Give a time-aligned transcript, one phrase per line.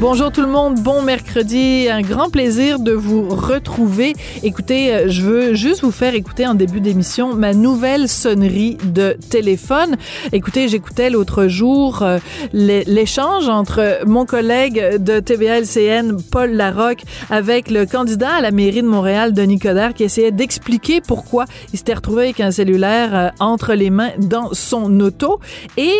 [0.00, 4.14] Bonjour tout le monde, bon mercredi, un grand plaisir de vous retrouver.
[4.42, 9.18] Écoutez, euh, je veux juste vous faire écouter en début d'émission ma nouvelle sonnerie de
[9.28, 9.96] téléphone.
[10.32, 12.18] Écoutez, j'écoutais l'autre jour euh,
[12.54, 18.88] l'échange entre mon collègue de TVA-LCN, Paul Larocque, avec le candidat à la mairie de
[18.88, 23.74] Montréal, Denis Coderre, qui essayait d'expliquer pourquoi il s'était retrouvé avec un cellulaire euh, entre
[23.74, 25.40] les mains dans son auto.
[25.76, 25.92] Et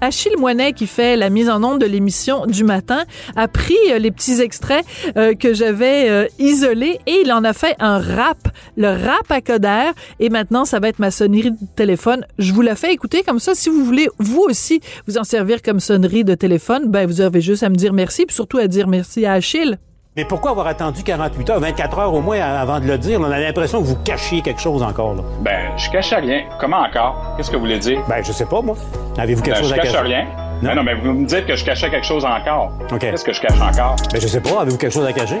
[0.00, 3.02] Achille Moinet, qui fait la mise en onde de l'émission du matin,
[3.36, 4.84] a pris euh, les petits extraits
[5.16, 9.40] euh, que j'avais euh, isolés et il en a fait un rap, le rap à
[9.40, 9.90] Coder.
[10.20, 12.24] Et maintenant, ça va être ma sonnerie de téléphone.
[12.38, 13.54] Je vous la fais écouter comme ça.
[13.54, 17.40] Si vous voulez, vous aussi, vous en servir comme sonnerie de téléphone, ben, vous avez
[17.40, 19.78] juste à me dire merci, puis surtout à dire merci à Achille.
[20.14, 23.18] Mais pourquoi avoir attendu 48 heures, 24 heures au moins avant de le dire?
[23.18, 25.14] On a l'impression que vous cachiez quelque chose encore.
[25.14, 25.22] Là.
[25.40, 26.42] Ben, je cache rien.
[26.60, 27.34] Comment encore?
[27.36, 28.02] Qu'est-ce que vous voulez dire?
[28.08, 28.76] Ben, je sais pas, moi.
[29.16, 29.88] Avez-vous quelque ben, chose à cacher?
[29.88, 30.26] Je cache rien.
[30.62, 30.76] Non.
[30.76, 32.70] non, mais vous me dites que je cachais quelque chose encore.
[32.92, 33.00] OK.
[33.00, 33.96] Qu'est-ce que je cache encore?
[34.12, 34.60] Ben, je sais pas.
[34.62, 35.40] Avez-vous quelque chose à cacher?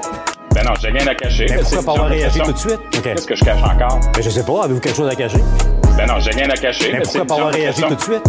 [0.52, 1.46] Ben non, j'ai rien à cacher.
[1.46, 2.80] Ben, pourquoi pas avoir réagi tout de suite?
[2.96, 3.02] OK.
[3.02, 4.00] Qu'est-ce que je cache encore?
[4.12, 4.64] Ben, je sais pas.
[4.64, 5.38] Avez-vous quelque chose à cacher?
[5.96, 6.90] Ben non, j'ai rien à cacher.
[6.90, 8.22] Ben, mais pourquoi pas avoir réagi tout de suite?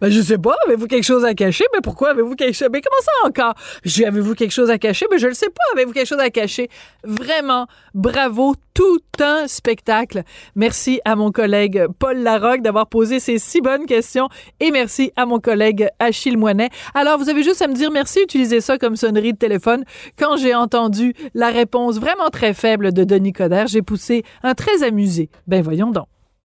[0.00, 0.54] Ben, je sais pas.
[0.66, 1.64] Avez-vous quelque chose à cacher?
[1.74, 2.68] Mais pourquoi avez-vous quelque chose?
[2.72, 3.54] Mais comment ça encore?
[3.84, 5.06] J'ai, avez-vous quelque chose à cacher?
[5.10, 5.62] Mais je le sais pas.
[5.74, 6.68] Avez-vous quelque chose à cacher?
[7.04, 8.54] Vraiment, bravo.
[8.74, 10.22] Tout un spectacle.
[10.54, 14.28] Merci à mon collègue Paul Larocque d'avoir posé ces si bonnes questions
[14.60, 16.68] et merci à mon collègue Achille Moinet.
[16.94, 19.82] Alors, vous avez juste à me dire merci, utilisez ça comme sonnerie de téléphone.
[20.16, 24.84] Quand j'ai entendu la réponse vraiment très faible de Denis Coderre, j'ai poussé un très
[24.84, 25.28] amusé.
[25.48, 26.06] Ben, voyons donc.